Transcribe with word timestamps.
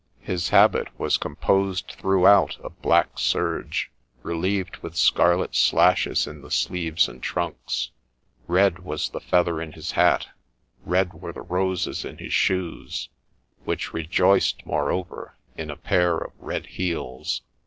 His 0.23 0.49
habit 0.49 0.87
was 0.99 1.15
com 1.17 1.35
posed 1.35 1.89
throughout 1.99 2.57
of 2.61 2.81
black 2.81 3.19
serge, 3.19 3.91
relieved 4.23 4.77
with 4.77 4.95
scarlet 4.95 5.53
slashes 5.53 6.25
in 6.25 6.41
the 6.41 6.49
sleeves 6.49 7.07
and 7.07 7.21
trunks; 7.21 7.91
red 8.47 8.79
was 8.79 9.09
the 9.09 9.19
feather 9.19 9.61
in 9.61 9.73
his 9.73 9.91
hat, 9.91 10.29
red 10.83 11.13
were 11.13 11.33
the 11.33 11.43
roses 11.43 12.03
in 12.03 12.17
his 12.17 12.33
shoes, 12.33 13.09
which 13.63 13.93
rejoiced 13.93 14.65
moreover 14.65 15.35
in 15.55 15.69
a 15.69 15.77
pair 15.77 16.17
of 16.17 16.33
red 16.39 16.65
heels. 16.65 17.43